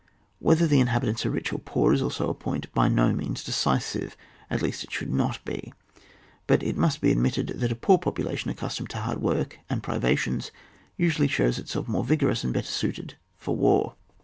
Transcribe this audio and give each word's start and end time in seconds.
Whether 0.39 0.65
the 0.65 0.79
inhabitants 0.79 1.27
are 1.27 1.29
rich 1.29 1.53
or 1.53 1.59
poor 1.59 1.93
is 1.93 2.01
also 2.01 2.27
a 2.27 2.33
point 2.33 2.73
by 2.73 2.87
no 2.87 3.13
means 3.13 3.43
decisive, 3.43 4.17
at 4.49 4.59
least 4.63 4.83
it 4.83 4.91
should 4.91 5.13
not 5.13 5.45
be; 5.45 5.73
but 6.47 6.63
it 6.63 6.75
must 6.75 7.01
be 7.01 7.11
admitted 7.11 7.49
that 7.59 7.71
a 7.71 7.75
poor 7.75 7.99
population 7.99 8.49
accustomed 8.49 8.89
to 8.89 8.97
hard 8.97 9.21
work 9.21 9.59
and 9.69 9.83
privations 9.83 10.49
usually 10.97 11.27
shows 11.27 11.59
itself 11.59 11.87
more 11.87 12.03
vigorous 12.03 12.43
and 12.43 12.51
better 12.51 12.65
suited 12.65 13.13
for 13.37 13.55
war. 13.55 13.93